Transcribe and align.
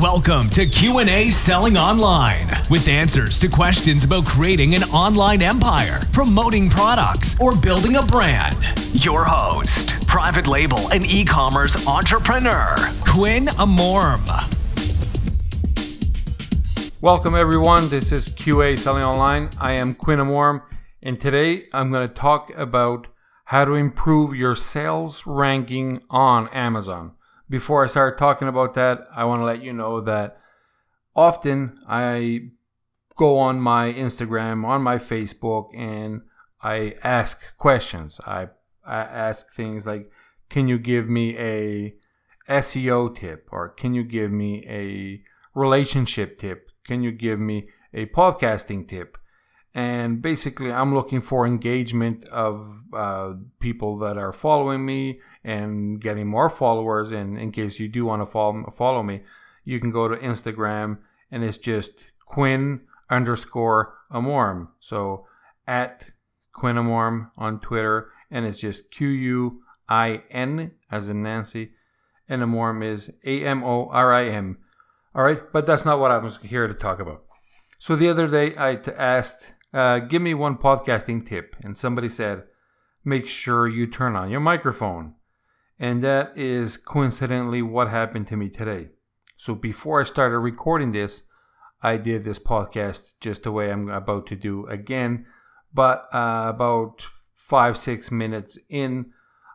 Welcome 0.00 0.48
to 0.50 0.64
Q&A 0.64 1.28
Selling 1.28 1.76
Online 1.76 2.46
with 2.70 2.86
answers 2.86 3.36
to 3.40 3.48
questions 3.48 4.04
about 4.04 4.26
creating 4.26 4.76
an 4.76 4.84
online 4.84 5.42
empire, 5.42 5.98
promoting 6.12 6.70
products, 6.70 7.40
or 7.40 7.56
building 7.56 7.96
a 7.96 8.02
brand. 8.02 8.54
Your 8.92 9.24
host, 9.24 9.94
private 10.06 10.46
label 10.46 10.88
and 10.92 11.04
e-commerce 11.04 11.84
entrepreneur, 11.88 12.76
Quinn 13.08 13.46
Amorim. 13.58 14.24
Welcome 17.00 17.34
everyone. 17.34 17.88
This 17.88 18.12
is 18.12 18.28
QA 18.28 18.78
Selling 18.78 19.02
Online. 19.02 19.50
I 19.60 19.72
am 19.72 19.96
Quinn 19.96 20.20
Amorim, 20.20 20.62
and 21.02 21.20
today 21.20 21.64
I'm 21.72 21.90
going 21.90 22.06
to 22.06 22.14
talk 22.14 22.56
about 22.56 23.08
how 23.46 23.64
to 23.64 23.74
improve 23.74 24.36
your 24.36 24.54
sales 24.54 25.26
ranking 25.26 26.02
on 26.08 26.46
Amazon 26.50 27.14
before 27.50 27.84
I 27.84 27.86
start 27.86 28.18
talking 28.18 28.48
about 28.48 28.74
that, 28.74 29.06
I 29.14 29.24
want 29.24 29.40
to 29.40 29.46
let 29.46 29.62
you 29.62 29.72
know 29.72 30.00
that 30.02 30.38
often 31.14 31.78
I 31.88 32.50
go 33.16 33.38
on 33.38 33.60
my 33.60 33.92
Instagram, 33.92 34.64
on 34.64 34.82
my 34.82 34.96
Facebook, 34.96 35.68
and 35.76 36.22
I 36.62 36.94
ask 37.02 37.56
questions. 37.56 38.20
I, 38.26 38.48
I 38.86 38.98
ask 38.98 39.50
things 39.52 39.86
like, 39.86 40.10
can 40.48 40.68
you 40.68 40.78
give 40.78 41.08
me 41.08 41.36
a 41.38 41.94
SEO 42.48 43.14
tip? 43.14 43.48
Or 43.50 43.68
can 43.68 43.94
you 43.94 44.04
give 44.04 44.30
me 44.30 44.64
a 44.66 45.22
relationship 45.58 46.38
tip? 46.38 46.70
Can 46.86 47.02
you 47.02 47.12
give 47.12 47.38
me 47.38 47.66
a 47.92 48.06
podcasting 48.06 48.88
tip? 48.88 49.18
And 49.74 50.20
basically, 50.22 50.72
I'm 50.72 50.94
looking 50.94 51.20
for 51.20 51.46
engagement 51.46 52.24
of 52.26 52.82
uh, 52.92 53.34
people 53.60 53.98
that 53.98 54.16
are 54.16 54.32
following 54.32 54.84
me 54.84 55.20
and 55.44 56.00
getting 56.00 56.26
more 56.26 56.50
followers. 56.50 57.12
And 57.12 57.38
in 57.38 57.52
case 57.52 57.78
you 57.78 57.88
do 57.88 58.04
want 58.04 58.22
to 58.22 58.26
follow, 58.26 58.64
follow 58.70 59.02
me, 59.02 59.22
you 59.64 59.78
can 59.78 59.90
go 59.90 60.08
to 60.08 60.16
Instagram 60.16 60.98
and 61.30 61.44
it's 61.44 61.58
just 61.58 62.10
Quinn 62.24 62.80
underscore 63.10 63.94
Amorim. 64.10 64.68
So 64.80 65.26
at 65.66 66.10
Quinn 66.52 66.76
Amorim 66.76 67.30
on 67.36 67.60
Twitter, 67.60 68.10
and 68.30 68.46
it's 68.46 68.58
just 68.58 68.90
Q 68.90 69.08
U 69.08 69.62
I 69.88 70.22
N 70.30 70.72
as 70.90 71.08
in 71.08 71.22
Nancy, 71.22 71.72
and 72.28 72.42
Amorim 72.42 72.82
is 72.82 73.12
A 73.24 73.44
M 73.44 73.62
O 73.62 73.88
R 73.90 74.12
I 74.12 74.26
M. 74.26 74.58
All 75.14 75.24
right, 75.24 75.40
but 75.52 75.66
that's 75.66 75.84
not 75.84 76.00
what 76.00 76.10
I 76.10 76.18
was 76.18 76.38
here 76.38 76.66
to 76.66 76.74
talk 76.74 77.00
about. 77.00 77.24
So 77.78 77.94
the 77.94 78.08
other 78.08 78.26
day 78.26 78.56
I 78.56 78.80
asked 78.96 79.54
uh, 79.72 80.00
give 80.00 80.22
me 80.22 80.34
one 80.34 80.56
podcasting 80.56 81.26
tip. 81.26 81.56
And 81.64 81.76
somebody 81.76 82.08
said, 82.08 82.44
make 83.04 83.28
sure 83.28 83.68
you 83.68 83.86
turn 83.86 84.16
on 84.16 84.30
your 84.30 84.40
microphone. 84.40 85.14
And 85.78 86.02
that 86.02 86.36
is 86.36 86.76
coincidentally 86.76 87.62
what 87.62 87.88
happened 87.88 88.26
to 88.28 88.36
me 88.36 88.48
today. 88.48 88.88
So 89.36 89.54
before 89.54 90.00
I 90.00 90.04
started 90.04 90.38
recording 90.38 90.90
this, 90.90 91.22
I 91.80 91.96
did 91.96 92.24
this 92.24 92.40
podcast 92.40 93.14
just 93.20 93.44
the 93.44 93.52
way 93.52 93.70
I'm 93.70 93.88
about 93.88 94.26
to 94.28 94.36
do 94.36 94.66
again. 94.66 95.26
But 95.72 96.08
uh, 96.12 96.46
about 96.48 97.06
five, 97.34 97.78
six 97.78 98.10
minutes 98.10 98.58
in, 98.68 99.12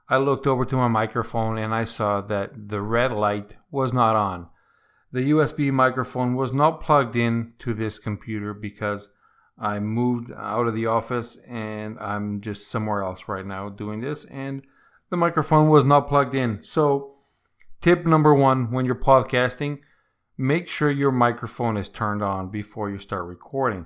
I 0.07 0.17
looked 0.17 0.47
over 0.47 0.63
to 0.65 0.77
my 0.77 0.87
microphone 0.87 1.57
and 1.57 1.75
I 1.75 1.83
saw 1.83 2.21
that 2.21 2.69
the 2.69 2.81
red 2.81 3.11
light 3.11 3.57
was 3.71 3.91
not 3.91 4.15
on. 4.15 4.47
The 5.11 5.31
USB 5.31 5.71
microphone 5.71 6.35
was 6.35 6.53
not 6.53 6.81
plugged 6.81 7.15
in 7.15 7.53
to 7.59 7.73
this 7.73 7.99
computer 7.99 8.53
because 8.53 9.11
I 9.57 9.79
moved 9.79 10.31
out 10.35 10.67
of 10.67 10.73
the 10.73 10.87
office 10.87 11.37
and 11.47 11.99
I'm 11.99 12.41
just 12.41 12.67
somewhere 12.67 13.03
else 13.03 13.25
right 13.27 13.45
now 13.45 13.69
doing 13.69 14.01
this, 14.01 14.25
and 14.25 14.63
the 15.09 15.17
microphone 15.17 15.69
was 15.69 15.85
not 15.85 16.07
plugged 16.07 16.33
in. 16.33 16.59
So, 16.63 17.15
tip 17.81 18.05
number 18.05 18.33
one 18.33 18.71
when 18.71 18.85
you're 18.85 18.95
podcasting, 18.95 19.79
make 20.37 20.67
sure 20.67 20.89
your 20.89 21.11
microphone 21.11 21.77
is 21.77 21.89
turned 21.89 22.23
on 22.23 22.49
before 22.49 22.89
you 22.89 22.97
start 22.97 23.25
recording. 23.25 23.85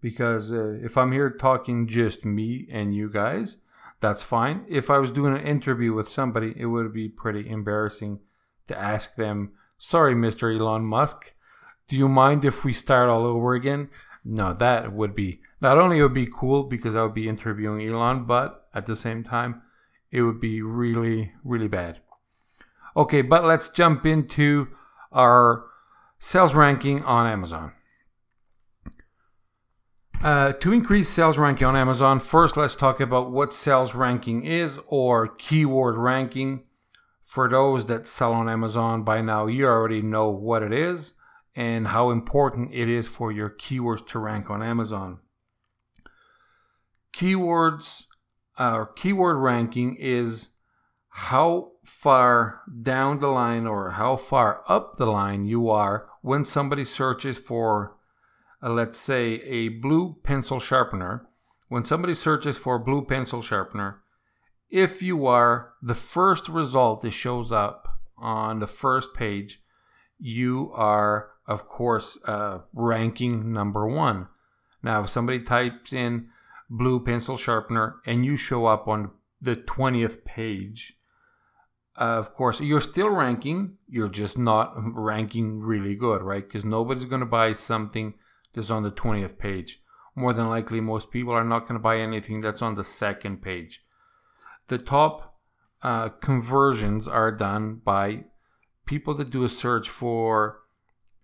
Because 0.00 0.52
uh, 0.52 0.78
if 0.80 0.96
I'm 0.96 1.10
here 1.10 1.30
talking 1.30 1.88
just 1.88 2.24
me 2.24 2.68
and 2.70 2.94
you 2.94 3.10
guys, 3.10 3.56
that's 4.00 4.22
fine. 4.22 4.64
If 4.68 4.90
I 4.90 4.98
was 4.98 5.10
doing 5.10 5.34
an 5.34 5.44
interview 5.44 5.92
with 5.92 6.08
somebody, 6.08 6.54
it 6.56 6.66
would 6.66 6.92
be 6.92 7.08
pretty 7.08 7.50
embarrassing 7.50 8.20
to 8.68 8.78
ask 8.78 9.16
them, 9.16 9.52
Sorry, 9.76 10.14
Mr. 10.14 10.56
Elon 10.56 10.84
Musk, 10.84 11.34
do 11.88 11.96
you 11.96 12.08
mind 12.08 12.44
if 12.44 12.64
we 12.64 12.72
start 12.72 13.08
all 13.08 13.24
over 13.24 13.54
again? 13.54 13.88
No, 14.30 14.52
that 14.52 14.92
would 14.92 15.14
be 15.14 15.40
not 15.58 15.78
only 15.78 15.98
it 15.98 16.02
would 16.02 16.12
be 16.12 16.28
cool 16.30 16.64
because 16.64 16.94
I 16.94 17.02
would 17.02 17.14
be 17.14 17.30
interviewing 17.30 17.88
Elon, 17.88 18.26
but 18.26 18.68
at 18.74 18.84
the 18.84 18.94
same 18.94 19.24
time, 19.24 19.62
it 20.10 20.20
would 20.20 20.38
be 20.38 20.60
really, 20.60 21.32
really 21.42 21.66
bad. 21.66 22.00
Okay, 22.94 23.22
but 23.22 23.44
let's 23.44 23.70
jump 23.70 24.04
into 24.04 24.68
our 25.12 25.64
sales 26.18 26.54
ranking 26.54 27.02
on 27.04 27.26
Amazon. 27.26 27.72
Uh, 30.22 30.52
to 30.52 30.74
increase 30.74 31.08
sales 31.08 31.38
ranking 31.38 31.66
on 31.66 31.74
Amazon, 31.74 32.20
first 32.20 32.54
let's 32.54 32.76
talk 32.76 33.00
about 33.00 33.30
what 33.30 33.54
sales 33.54 33.94
ranking 33.94 34.44
is 34.44 34.78
or 34.88 35.26
keyword 35.26 35.96
ranking. 35.96 36.64
For 37.22 37.48
those 37.48 37.86
that 37.86 38.06
sell 38.06 38.34
on 38.34 38.46
Amazon 38.46 39.04
by 39.04 39.22
now, 39.22 39.46
you 39.46 39.66
already 39.66 40.02
know 40.02 40.28
what 40.28 40.62
it 40.62 40.72
is 40.74 41.14
and 41.54 41.88
how 41.88 42.10
important 42.10 42.70
it 42.72 42.88
is 42.88 43.08
for 43.08 43.32
your 43.32 43.50
keywords 43.50 44.06
to 44.08 44.18
rank 44.18 44.50
on 44.50 44.62
Amazon. 44.62 45.18
Keywords 47.12 48.04
uh, 48.58 48.74
or 48.74 48.86
keyword 48.86 49.36
ranking 49.38 49.96
is 49.96 50.50
how 51.08 51.72
far 51.84 52.60
down 52.82 53.18
the 53.18 53.28
line 53.28 53.66
or 53.66 53.90
how 53.90 54.16
far 54.16 54.62
up 54.68 54.96
the 54.96 55.06
line 55.06 55.44
you 55.44 55.68
are 55.68 56.08
when 56.22 56.44
somebody 56.44 56.84
searches 56.84 57.38
for, 57.38 57.96
uh, 58.62 58.70
let's 58.70 58.98
say, 58.98 59.34
a 59.42 59.68
blue 59.68 60.16
pencil 60.22 60.60
sharpener. 60.60 61.26
When 61.68 61.84
somebody 61.84 62.14
searches 62.14 62.56
for 62.56 62.78
blue 62.78 63.04
pencil 63.04 63.42
sharpener, 63.42 64.02
if 64.70 65.02
you 65.02 65.26
are 65.26 65.72
the 65.82 65.94
first 65.94 66.48
result 66.48 67.02
that 67.02 67.10
shows 67.10 67.52
up 67.52 68.00
on 68.16 68.60
the 68.60 68.66
first 68.66 69.14
page, 69.14 69.62
you 70.18 70.70
are 70.74 71.30
of 71.48 71.66
course, 71.66 72.18
uh, 72.26 72.58
ranking 72.74 73.52
number 73.52 73.88
one. 73.88 74.28
Now, 74.82 75.02
if 75.02 75.08
somebody 75.08 75.40
types 75.40 75.92
in 75.92 76.28
blue 76.68 77.02
pencil 77.02 77.38
sharpener 77.38 77.96
and 78.04 78.24
you 78.24 78.36
show 78.36 78.66
up 78.66 78.86
on 78.86 79.10
the 79.40 79.56
20th 79.56 80.24
page, 80.26 80.98
uh, 81.98 82.18
of 82.18 82.34
course, 82.34 82.60
you're 82.60 82.82
still 82.82 83.08
ranking. 83.08 83.78
You're 83.88 84.10
just 84.10 84.38
not 84.38 84.74
ranking 84.76 85.60
really 85.60 85.96
good, 85.96 86.22
right? 86.22 86.46
Because 86.46 86.64
nobody's 86.64 87.06
going 87.06 87.20
to 87.20 87.26
buy 87.26 87.54
something 87.54 88.14
that's 88.52 88.70
on 88.70 88.82
the 88.82 88.92
20th 88.92 89.38
page. 89.38 89.82
More 90.14 90.32
than 90.32 90.48
likely, 90.48 90.80
most 90.80 91.10
people 91.10 91.32
are 91.32 91.44
not 91.44 91.60
going 91.60 91.78
to 91.78 91.82
buy 91.82 91.98
anything 91.98 92.40
that's 92.40 92.62
on 92.62 92.74
the 92.74 92.84
second 92.84 93.40
page. 93.40 93.82
The 94.68 94.78
top 94.78 95.38
uh, 95.82 96.10
conversions 96.10 97.08
are 97.08 97.32
done 97.32 97.80
by 97.82 98.24
people 98.84 99.14
that 99.14 99.30
do 99.30 99.44
a 99.44 99.48
search 99.48 99.88
for 99.88 100.60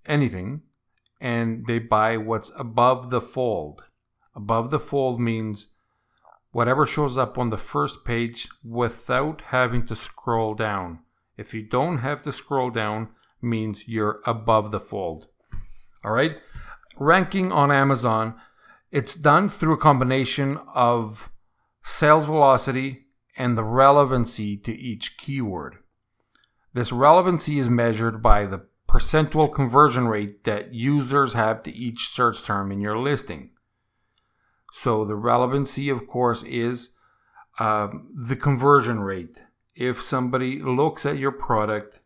anything 0.06 0.62
and 1.20 1.66
they 1.66 1.78
buy 1.78 2.16
what's 2.16 2.53
above 2.56 3.10
the 3.10 3.20
fold. 3.20 3.84
Above 4.34 4.70
the 4.70 4.78
fold 4.78 5.20
means 5.20 5.69
whatever 6.53 6.84
shows 6.84 7.16
up 7.16 7.38
on 7.38 7.50
the 7.50 7.59
first 7.59 8.04
page 8.04 8.48
without 8.62 9.41
having 9.48 9.87
to 9.87 9.94
scroll 9.94 10.54
down. 10.54 11.00
If 11.37 11.54
you 11.54 11.62
don't 11.62 11.98
have 11.98 12.22
to 12.22 12.32
scroll 12.32 12.70
down, 12.70 13.09
means 13.41 13.88
you're 13.88 14.20
above 14.25 14.70
the 14.70 14.81
fold. 14.81 15.28
All 16.04 16.12
right? 16.12 16.37
Ranking 16.97 17.53
on 17.53 17.72
Amazon, 17.72 18.34
it's 18.91 19.16
done 19.16 19.48
through 19.48 19.75
a 19.75 19.78
combination 19.78 20.59
of 20.75 21.31
sales 21.82 22.25
velocity 22.25 23.06
and 23.37 23.59
the 23.59 23.64
relevancy 23.64 24.56
to 24.59 24.72
each 24.72 25.16
keyword. 25.16 25.78
This 26.72 26.93
relevancy 26.93 27.59
is 27.59 27.69
measured 27.69 28.22
by 28.22 28.47
the 28.47 28.66
percentual 28.94 29.52
conversion 29.52 30.06
rate 30.06 30.44
that 30.44 30.73
users 30.73 31.32
have 31.32 31.64
to 31.64 31.75
each 31.75 32.08
search 32.08 32.44
term 32.44 32.70
in 32.70 32.81
your 32.81 32.96
listing. 32.96 33.50
So 34.73 35.05
the 35.05 35.17
relevancy, 35.17 35.88
of 35.88 36.06
course, 36.06 36.44
is 36.44 36.91
um, 37.58 38.08
the 38.14 38.37
conversion 38.37 39.00
rate. 39.00 39.43
If 39.75 40.00
somebody 40.00 40.61
looks 40.61 41.05
at 41.05 41.19
your 41.19 41.32
product 41.32 42.00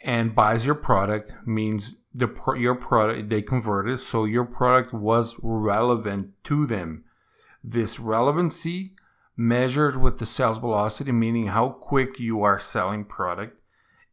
and 0.00 0.34
buys 0.34 0.64
your 0.64 0.76
product, 0.76 1.34
means 1.44 1.96
the 2.14 2.28
your 2.56 2.76
product 2.76 3.28
they 3.28 3.42
converted, 3.42 3.98
so 3.98 4.24
your 4.24 4.44
product 4.44 4.92
was 4.92 5.34
relevant 5.42 6.30
to 6.44 6.66
them. 6.66 7.04
This 7.64 7.98
relevancy 7.98 8.94
measured 9.36 10.00
with 10.00 10.18
the 10.18 10.26
sales 10.26 10.58
velocity, 10.58 11.10
meaning 11.12 11.48
how 11.48 11.70
quick 11.70 12.20
you 12.20 12.42
are 12.42 12.58
selling 12.60 13.04
product, 13.04 13.59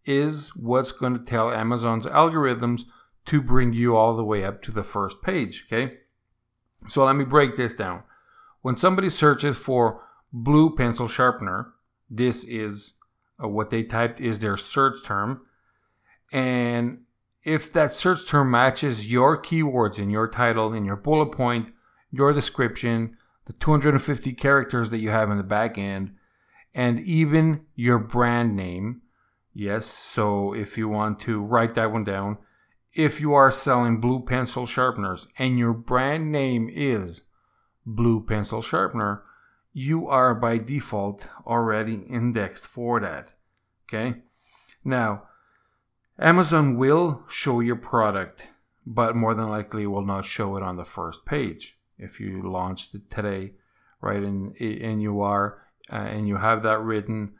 is 0.07 0.55
what's 0.55 0.91
going 0.91 1.17
to 1.17 1.23
tell 1.23 1.51
Amazon's 1.51 2.05
algorithms 2.05 2.83
to 3.25 3.41
bring 3.41 3.73
you 3.73 3.95
all 3.95 4.15
the 4.15 4.23
way 4.23 4.43
up 4.43 4.61
to 4.63 4.71
the 4.71 4.83
first 4.83 5.21
page. 5.21 5.65
Okay. 5.67 5.97
So 6.87 7.03
let 7.03 7.15
me 7.15 7.25
break 7.25 7.55
this 7.55 7.73
down. 7.73 8.03
When 8.61 8.77
somebody 8.77 9.09
searches 9.09 9.57
for 9.57 10.01
blue 10.31 10.75
pencil 10.75 11.07
sharpener, 11.07 11.73
this 12.09 12.43
is 12.43 12.93
uh, 13.43 13.47
what 13.47 13.69
they 13.69 13.83
typed 13.83 14.21
is 14.21 14.39
their 14.39 14.57
search 14.57 15.03
term. 15.03 15.41
And 16.31 17.03
if 17.43 17.71
that 17.73 17.93
search 17.93 18.27
term 18.27 18.51
matches 18.51 19.11
your 19.11 19.41
keywords 19.41 19.99
in 19.99 20.09
your 20.09 20.27
title, 20.27 20.73
in 20.73 20.85
your 20.85 20.95
bullet 20.95 21.31
point, 21.31 21.69
your 22.11 22.33
description, 22.33 23.17
the 23.45 23.53
250 23.53 24.33
characters 24.33 24.89
that 24.89 24.99
you 24.99 25.09
have 25.09 25.29
in 25.29 25.37
the 25.37 25.43
back 25.43 25.77
end, 25.77 26.11
and 26.73 26.99
even 26.99 27.65
your 27.75 27.97
brand 27.97 28.55
name. 28.55 29.01
Yes, 29.59 29.87
so 29.87 30.53
if 30.53 30.77
you 30.77 30.87
want 30.87 31.19
to 31.21 31.41
write 31.41 31.73
that 31.73 31.91
one 31.91 32.03
down, 32.03 32.37
if 32.93 33.19
you 33.19 33.33
are 33.33 33.49
selling 33.49 33.99
blue 33.99 34.19
pencil 34.23 34.67
sharpeners 34.67 35.27
and 35.39 35.57
your 35.57 35.73
brand 35.73 36.31
name 36.31 36.69
is 36.71 37.23
blue 37.83 38.23
pencil 38.23 38.61
sharpener, 38.61 39.23
you 39.73 40.07
are 40.07 40.35
by 40.35 40.59
default 40.59 41.27
already 41.47 42.05
indexed 42.07 42.67
for 42.67 42.99
that. 42.99 43.33
Okay. 43.89 44.19
Now, 44.85 45.23
Amazon 46.19 46.77
will 46.77 47.23
show 47.27 47.59
your 47.59 47.77
product, 47.77 48.51
but 48.85 49.15
more 49.15 49.33
than 49.33 49.49
likely 49.49 49.87
will 49.87 50.05
not 50.05 50.25
show 50.25 50.55
it 50.55 50.61
on 50.61 50.75
the 50.75 50.85
first 50.85 51.25
page. 51.25 51.79
If 51.97 52.19
you 52.19 52.43
launched 52.43 52.93
it 52.93 53.09
today, 53.09 53.53
right, 54.01 54.21
and, 54.21 54.55
and 54.61 55.01
you 55.01 55.21
are, 55.21 55.63
uh, 55.91 55.95
and 55.95 56.27
you 56.27 56.35
have 56.35 56.61
that 56.61 56.79
written 56.79 57.33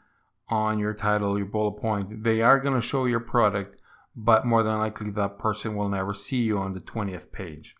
on 0.50 0.78
your 0.78 0.94
title, 0.94 1.36
your 1.36 1.46
bullet 1.46 1.80
point, 1.80 2.22
they 2.22 2.40
are 2.40 2.58
going 2.58 2.74
to 2.74 2.86
show 2.86 3.04
your 3.04 3.20
product, 3.20 3.80
but 4.16 4.46
more 4.46 4.62
than 4.62 4.78
likely 4.78 5.10
that 5.10 5.38
person 5.38 5.76
will 5.76 5.88
never 5.88 6.14
see 6.14 6.38
you 6.38 6.58
on 6.58 6.72
the 6.72 6.80
20th 6.80 7.30
page. 7.32 7.76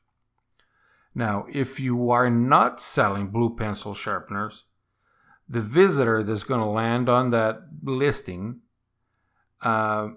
Now, 1.15 1.47
if 1.53 1.81
you 1.81 2.11
are 2.11 2.31
not 2.31 2.81
selling 2.81 3.29
blue 3.29 3.57
pencil 3.57 3.95
sharpeners, 3.95 4.67
the 5.49 5.61
visitor 5.61 6.23
that's 6.23 6.45
going 6.45 6.61
to 6.61 6.67
land 6.67 7.09
on 7.09 7.31
that 7.31 7.61
listing, 7.83 8.61
uh, 9.63 10.09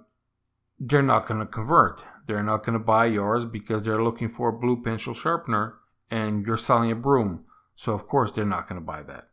they're 0.80 1.02
not 1.02 1.26
going 1.26 1.40
to 1.40 1.46
convert. 1.46 2.04
They're 2.28 2.44
not 2.44 2.64
going 2.64 2.78
to 2.78 2.84
buy 2.84 3.06
yours 3.06 3.46
because 3.46 3.84
they're 3.84 4.04
looking 4.04 4.28
for 4.28 4.50
a 4.50 4.60
blue 4.60 4.82
pencil 4.82 5.14
sharpener 5.14 5.76
and 6.10 6.46
you're 6.46 6.58
selling 6.58 6.92
a 6.92 6.96
broom. 6.96 7.46
So, 7.76 7.94
of 7.94 8.08
course, 8.08 8.32
they're 8.32 8.46
not 8.46 8.68
going 8.68 8.80
to 8.80 8.86
buy 8.86 9.02
that. 9.04 9.31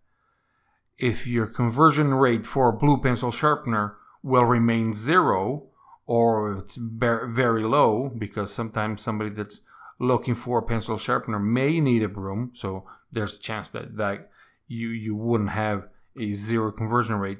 If 0.98 1.26
your 1.26 1.46
conversion 1.46 2.14
rate 2.14 2.44
for 2.44 2.68
a 2.68 2.76
blue 2.76 3.00
pencil 3.00 3.30
sharpener 3.30 3.96
will 4.22 4.44
remain 4.44 4.94
zero 4.94 5.68
or 6.06 6.56
it's 6.56 6.76
very 6.76 7.62
low 7.62 8.10
because 8.16 8.52
sometimes 8.52 9.00
somebody 9.00 9.30
that's 9.30 9.60
looking 9.98 10.34
for 10.34 10.58
a 10.58 10.62
pencil 10.62 10.98
sharpener 10.98 11.38
may 11.38 11.80
need 11.80 12.02
a 12.02 12.08
broom. 12.08 12.52
So 12.54 12.84
there's 13.12 13.38
a 13.38 13.42
chance 13.42 13.68
that, 13.70 13.96
that 13.96 14.30
you, 14.66 14.88
you 14.88 15.14
wouldn't 15.14 15.50
have 15.50 15.88
a 16.18 16.32
zero 16.32 16.72
conversion 16.72 17.16
rate. 17.16 17.38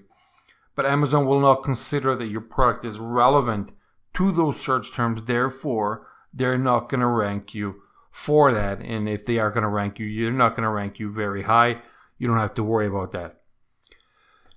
But 0.75 0.87
Amazon 0.87 1.26
will 1.26 1.40
not 1.40 1.64
consider 1.64 2.14
that 2.14 2.26
your 2.26 2.40
product 2.40 2.84
is 2.84 3.00
relevant 3.00 3.72
to 4.14 4.31
those 4.31 4.60
search 4.60 4.93
terms. 4.93 5.25
Therefore, 5.25 6.06
they're 6.32 6.58
not 6.58 6.88
going 6.88 7.00
to 7.00 7.06
rank 7.06 7.55
you 7.55 7.82
for 8.10 8.52
that. 8.52 8.81
And 8.81 9.08
if 9.08 9.25
they 9.25 9.38
are 9.38 9.50
going 9.50 9.62
to 9.62 9.69
rank 9.69 9.99
you, 9.99 10.06
you're 10.06 10.31
not 10.31 10.55
going 10.55 10.64
to 10.64 10.70
rank 10.70 10.99
you 10.99 11.10
very 11.10 11.43
high. 11.43 11.82
You 12.19 12.28
don't 12.28 12.38
have 12.38 12.55
to 12.55 12.62
worry 12.62 12.87
about 12.87 13.12
that. 13.12 13.38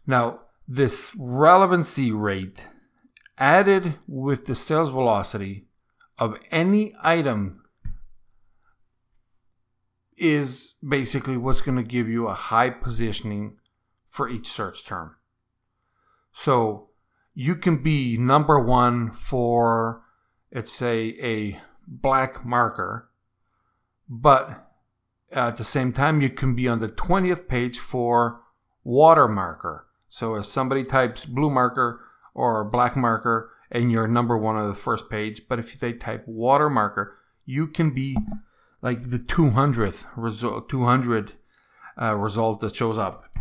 Now, 0.05 0.41
this 0.67 1.11
relevancy 1.17 2.11
rate 2.11 2.67
added 3.37 3.95
with 4.07 4.45
the 4.45 4.55
sales 4.55 4.89
velocity 4.89 5.67
of 6.17 6.39
any 6.51 6.93
item 7.01 7.63
is 10.17 10.75
basically 10.87 11.35
what's 11.35 11.61
going 11.61 11.77
to 11.77 11.83
give 11.83 12.07
you 12.07 12.27
a 12.27 12.33
high 12.33 12.69
positioning 12.69 13.57
for 14.05 14.29
each 14.29 14.47
search 14.47 14.85
term. 14.85 15.15
So 16.31 16.89
you 17.33 17.55
can 17.55 17.81
be 17.81 18.17
number 18.17 18.59
one 18.59 19.11
for, 19.11 20.03
let's 20.53 20.71
say, 20.71 21.15
a 21.21 21.59
black 21.87 22.45
marker, 22.45 23.09
but 24.07 24.67
at 25.31 25.57
the 25.57 25.63
same 25.63 25.91
time, 25.93 26.21
you 26.21 26.29
can 26.29 26.55
be 26.55 26.67
on 26.67 26.79
the 26.79 26.89
20th 26.89 27.47
page 27.47 27.79
for 27.79 28.41
water 28.83 29.27
marker. 29.27 29.87
So 30.13 30.35
if 30.35 30.45
somebody 30.45 30.83
types 30.83 31.25
blue 31.25 31.49
marker 31.49 32.01
or 32.33 32.65
black 32.65 32.97
marker 32.97 33.49
and 33.71 33.89
you're 33.89 34.09
number 34.09 34.37
one 34.37 34.57
on 34.57 34.67
the 34.67 34.75
first 34.75 35.09
page, 35.09 35.43
but 35.47 35.57
if 35.57 35.79
they 35.79 35.93
type 35.93 36.27
water 36.27 36.69
marker, 36.69 37.17
you 37.45 37.65
can 37.65 37.91
be 37.91 38.17
like 38.81 39.09
the 39.09 39.19
200th 39.19 40.07
result 40.17 40.67
200 40.67 41.35
uh, 41.99 42.13
result 42.17 42.59
that 42.59 42.75
shows 42.75 42.97
up. 42.97 43.33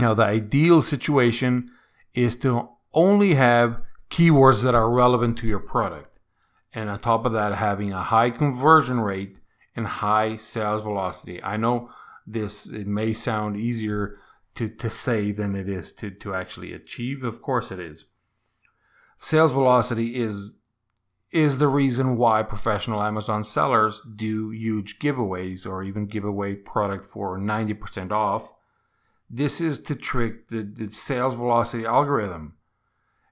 Now 0.00 0.12
the 0.12 0.24
ideal 0.24 0.82
situation 0.82 1.70
is 2.14 2.34
to 2.38 2.68
only 2.92 3.34
have 3.34 3.80
keywords 4.10 4.64
that 4.64 4.74
are 4.74 4.90
relevant 4.90 5.38
to 5.38 5.46
your 5.46 5.60
product. 5.60 6.18
And 6.72 6.90
on 6.90 6.98
top 6.98 7.24
of 7.24 7.32
that 7.32 7.54
having 7.54 7.92
a 7.92 8.02
high 8.02 8.30
conversion 8.30 9.00
rate 9.00 9.38
and 9.76 9.86
high 9.86 10.34
sales 10.34 10.82
velocity. 10.82 11.40
I 11.44 11.56
know 11.56 11.90
this 12.26 12.66
it 12.66 12.88
may 12.88 13.12
sound 13.12 13.56
easier 13.56 14.18
to, 14.56 14.68
to 14.68 14.90
say 14.90 15.30
than 15.30 15.54
it 15.54 15.68
is 15.68 15.92
to, 15.92 16.10
to 16.10 16.34
actually 16.34 16.72
achieve 16.72 17.22
of 17.22 17.40
course 17.40 17.70
it 17.70 17.78
is 17.78 18.06
sales 19.18 19.52
velocity 19.52 20.16
is 20.16 20.56
is 21.32 21.58
the 21.58 21.68
reason 21.68 22.16
why 22.16 22.42
professional 22.42 23.02
Amazon 23.02 23.44
sellers 23.44 24.00
do 24.14 24.50
huge 24.50 24.98
giveaways 24.98 25.66
or 25.66 25.82
even 25.82 26.06
give 26.06 26.24
away 26.24 26.54
product 26.54 27.04
for 27.04 27.38
90% 27.38 28.12
off. 28.12 28.54
This 29.28 29.60
is 29.60 29.80
to 29.82 29.96
trick 29.96 30.48
the, 30.48 30.62
the 30.62 30.92
sales 30.92 31.34
velocity 31.34 31.84
algorithm. 31.84 32.54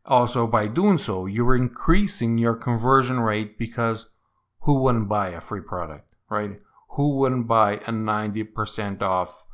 Also, 0.05 0.47
by 0.47 0.67
doing 0.67 0.99
so, 0.99 1.25
you're 1.25 1.57
increasing 1.57 2.37
your 2.37 2.55
conversion 2.55 3.21
rate 3.21 3.57
because 3.57 4.11
who 4.61 4.75
wouldn't 4.75 5.09
buy 5.09 5.29
a 5.29 5.41
free 5.41 5.63
product, 5.63 6.15
right? 6.29 6.61
Who 6.91 7.17
wouldn't 7.17 7.47
buy 7.47 7.75
a 7.75 7.91
90% 7.91 9.03
off 9.03 9.47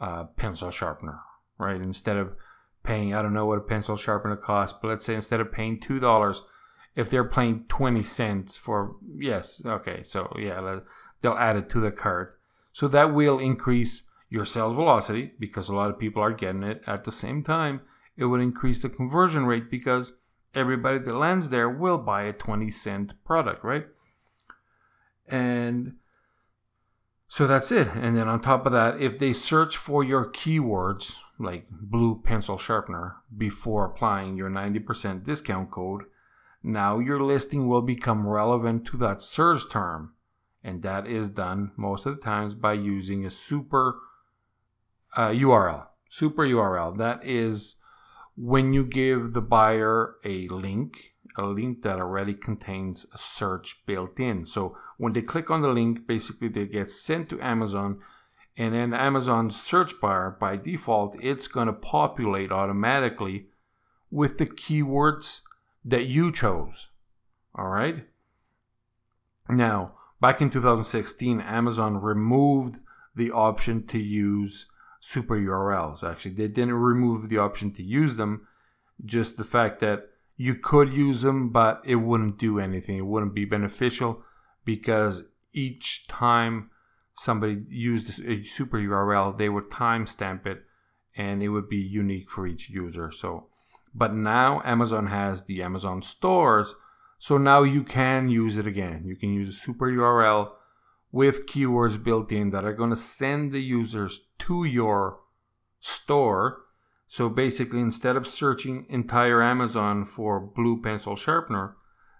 uh, 0.00 0.24
pencil 0.36 0.70
sharpener, 0.70 1.20
right? 1.58 1.80
Instead 1.80 2.16
of 2.16 2.34
paying, 2.82 3.14
I 3.14 3.22
don't 3.22 3.34
know 3.34 3.46
what 3.46 3.58
a 3.58 3.62
pencil 3.62 3.96
sharpener 3.96 4.36
costs, 4.36 4.78
but 4.80 4.88
let's 4.88 5.06
say 5.06 5.14
instead 5.14 5.40
of 5.40 5.52
paying 5.52 5.78
$2, 5.78 6.40
if 6.96 7.10
they're 7.10 7.28
paying 7.28 7.64
20 7.68 8.02
cents 8.02 8.56
for 8.56 8.96
yes 9.14 9.62
okay 9.66 10.02
so 10.02 10.34
yeah 10.38 10.80
they'll 11.20 11.34
add 11.34 11.56
it 11.56 11.70
to 11.70 11.80
the 11.80 11.92
cart. 11.92 12.38
So 12.72 12.88
that 12.88 13.14
will 13.14 13.38
increase 13.38 14.04
your 14.28 14.44
sales 14.44 14.74
velocity 14.74 15.32
because 15.38 15.68
a 15.68 15.74
lot 15.74 15.90
of 15.90 15.98
people 15.98 16.22
are 16.22 16.32
getting 16.32 16.62
it 16.62 16.82
at 16.86 17.04
the 17.04 17.12
same 17.12 17.42
time. 17.42 17.80
It 18.16 18.24
would 18.26 18.40
increase 18.40 18.82
the 18.82 18.88
conversion 18.88 19.46
rate 19.46 19.70
because 19.70 20.12
everybody 20.54 20.98
that 20.98 21.14
lands 21.14 21.50
there 21.50 21.68
will 21.68 21.98
buy 21.98 22.24
a 22.24 22.32
20 22.32 22.70
cent 22.70 23.14
product 23.24 23.64
right? 23.64 23.86
And 25.28 25.94
so 27.28 27.46
that's 27.46 27.72
it 27.72 27.88
and 27.94 28.16
then 28.16 28.28
on 28.28 28.40
top 28.40 28.66
of 28.66 28.72
that 28.72 29.00
if 29.00 29.18
they 29.18 29.32
search 29.32 29.76
for 29.76 30.04
your 30.04 30.30
keywords 30.30 31.16
like 31.38 31.66
blue 31.70 32.20
pencil 32.22 32.56
sharpener 32.56 33.16
before 33.36 33.84
applying 33.84 34.36
your 34.36 34.48
90% 34.48 35.24
discount 35.24 35.70
code 35.70 36.04
now 36.66 36.98
your 36.98 37.20
listing 37.20 37.68
will 37.68 37.80
become 37.80 38.26
relevant 38.26 38.84
to 38.86 38.96
that 38.96 39.22
search 39.22 39.70
term. 39.70 40.14
And 40.64 40.82
that 40.82 41.06
is 41.06 41.28
done 41.28 41.70
most 41.76 42.06
of 42.06 42.16
the 42.16 42.20
times 42.20 42.56
by 42.56 42.72
using 42.72 43.24
a 43.24 43.30
super 43.30 44.00
uh, 45.16 45.28
URL. 45.28 45.86
Super 46.10 46.44
URL. 46.44 46.98
That 46.98 47.24
is 47.24 47.76
when 48.36 48.72
you 48.72 48.84
give 48.84 49.32
the 49.32 49.40
buyer 49.40 50.16
a 50.24 50.48
link, 50.48 51.12
a 51.36 51.44
link 51.46 51.82
that 51.82 51.98
already 51.98 52.34
contains 52.34 53.06
a 53.12 53.18
search 53.18 53.84
built 53.86 54.18
in. 54.18 54.46
So 54.46 54.76
when 54.96 55.12
they 55.12 55.22
click 55.22 55.50
on 55.50 55.62
the 55.62 55.68
link, 55.68 56.06
basically 56.06 56.48
they 56.48 56.66
get 56.66 56.90
sent 56.90 57.28
to 57.30 57.40
Amazon. 57.40 58.00
And 58.56 58.74
then 58.74 58.94
Amazon's 58.94 59.60
search 59.60 60.00
bar, 60.00 60.36
by 60.40 60.56
default, 60.56 61.16
it's 61.22 61.46
going 61.46 61.66
to 61.66 61.72
populate 61.72 62.50
automatically 62.50 63.46
with 64.10 64.38
the 64.38 64.46
keywords 64.46 65.42
that 65.84 66.06
you 66.06 66.32
chose. 66.32 66.88
All 67.54 67.68
right. 67.68 68.06
Now, 69.48 69.92
back 70.20 70.40
in 70.40 70.50
2016, 70.50 71.40
Amazon 71.40 71.98
removed 71.98 72.78
the 73.14 73.30
option 73.30 73.86
to 73.88 73.98
use 73.98 74.66
super 75.00 75.36
URLs. 75.36 76.02
Actually, 76.02 76.34
they 76.34 76.48
didn't 76.48 76.74
remove 76.74 77.28
the 77.28 77.38
option 77.38 77.72
to 77.72 77.82
use 77.82 78.16
them, 78.16 78.46
just 79.04 79.36
the 79.36 79.44
fact 79.44 79.80
that 79.80 80.08
you 80.36 80.54
could 80.54 80.92
use 80.92 81.22
them, 81.22 81.50
but 81.50 81.82
it 81.84 81.96
wouldn't 81.96 82.38
do 82.38 82.58
anything. 82.58 82.96
It 82.96 83.06
wouldn't 83.06 83.34
be 83.34 83.44
beneficial 83.44 84.22
because 84.64 85.24
each 85.52 86.06
time 86.06 86.70
somebody 87.14 87.62
used 87.68 88.22
a 88.24 88.42
super 88.42 88.78
URL, 88.78 89.36
they 89.36 89.48
would 89.48 89.70
timestamp 89.70 90.46
it 90.46 90.64
and 91.16 91.42
it 91.42 91.48
would 91.48 91.68
be 91.68 91.76
unique 91.76 92.30
for 92.30 92.46
each 92.46 92.68
user. 92.68 93.10
So 93.10 93.48
but 93.96 94.12
now 94.12 94.60
Amazon 94.62 95.06
has 95.06 95.44
the 95.44 95.62
Amazon 95.62 96.02
stores. 96.02 96.74
So 97.18 97.38
now 97.38 97.62
you 97.62 97.82
can 97.82 98.28
use 98.28 98.58
it 98.58 98.66
again. 98.66 99.04
You 99.06 99.16
can 99.16 99.32
use 99.32 99.48
a 99.48 99.58
super 99.58 99.90
URL 99.90 100.52
with 101.10 101.46
keywords 101.46 102.02
built 102.02 102.30
in 102.30 102.50
that 102.50 102.64
are 102.64 102.74
going 102.74 102.90
to 102.90 102.96
send 102.96 103.52
the 103.52 103.62
users 103.62 104.26
to 104.40 104.64
your 104.64 105.20
store. 105.80 106.65
So 107.08 107.28
basically, 107.28 107.80
instead 107.80 108.16
of 108.16 108.26
searching 108.26 108.86
entire 108.88 109.42
Amazon 109.42 110.04
for 110.04 110.40
blue 110.40 110.80
pencil 110.82 111.16
sharpener, 111.16 111.76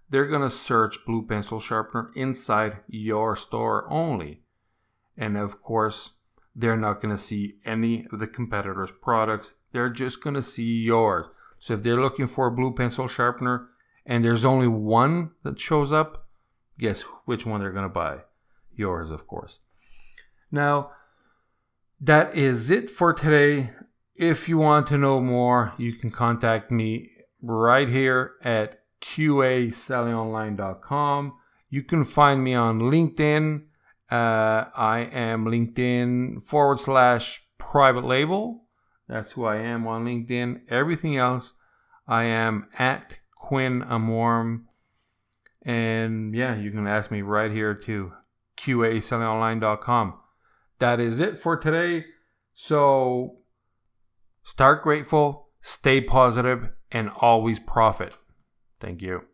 they're 0.09 0.29
going 0.29 0.43
to 0.43 0.51
search 0.51 1.05
blue 1.05 1.27
pencil 1.27 1.59
sharpener 1.59 2.11
inside 2.15 2.79
your 2.87 3.35
store 3.35 3.91
only. 3.91 4.43
And 5.17 5.37
of 5.37 5.61
course, 5.61 6.19
they're 6.55 6.77
not 6.77 7.01
going 7.03 7.15
to 7.15 7.21
see 7.21 7.57
any 7.65 8.07
of 8.13 8.19
the 8.19 8.27
competitors' 8.27 8.93
products. 9.03 9.55
They're 9.73 9.91
just 9.91 10.23
going 10.23 10.35
to 10.35 10.43
see 10.43 10.83
yours. 10.83 11.27
So 11.59 11.75
if 11.75 11.83
they're 11.83 12.01
looking 12.01 12.27
for 12.27 12.47
a 12.47 12.53
blue 12.53 12.73
pencil 12.73 13.09
sharpener 13.09 13.69
and 14.05 14.25
there's 14.25 14.45
only 14.45 14.69
one 14.69 15.33
that 15.43 15.59
shows 15.59 15.93
up, 15.93 16.29
guess 16.79 17.03
which 17.25 17.45
one 17.45 17.61
they're 17.61 17.73
going 17.73 17.85
to 17.85 17.89
buy? 17.89 18.19
Yours, 18.75 19.11
of 19.11 19.27
course. 19.27 19.59
Now, 20.53 20.93
that 22.01 22.37
is 22.37 22.71
it 22.71 22.89
for 22.89 23.13
today. 23.13 23.71
If 24.19 24.49
you 24.49 24.57
want 24.57 24.87
to 24.89 24.97
know 24.97 25.21
more, 25.21 25.75
you 25.77 25.93
can 25.93 26.11
contact 26.11 26.71
me 26.71 27.11
right 27.43 27.87
here 27.89 28.37
at 28.43 28.79
qasellingonline.com. 29.03 31.35
You 31.69 31.83
can 31.83 32.05
find 32.05 32.43
me 32.43 32.55
on 32.55 32.81
LinkedIn. 32.81 33.65
Uh, 34.11 34.65
I 34.75 35.11
am 35.13 35.45
LinkedIn 35.45 36.43
forward 36.43 36.81
slash 36.81 37.47
private 37.59 38.05
label. 38.05 38.65
That's 39.07 39.33
who 39.33 39.45
I 39.45 39.57
am 39.57 39.87
on 39.87 40.07
LinkedIn. 40.07 40.63
Everything 40.71 41.19
else, 41.19 41.53
I 42.09 42.25
am 42.25 42.69
at 42.79 43.19
Quinn 43.35 43.83
Amorim. 43.83 44.63
And 45.63 46.35
yeah, 46.35 46.57
you 46.57 46.71
can 46.71 46.87
ask 46.87 47.11
me 47.11 47.21
right 47.21 47.51
here 47.51 47.75
to 47.75 48.15
qasellingonline.com. 48.57 50.15
That 50.79 51.01
is 51.01 51.21
it 51.21 51.39
for 51.39 51.57
today. 51.57 52.07
So 52.55 53.41
start 54.47 54.85
grateful, 54.85 55.49
stay 55.61 56.01
positive, 56.01 56.69
and 56.93 57.11
always 57.21 57.59
profit. 57.59 58.17
Thank 58.81 59.03
you. 59.03 59.25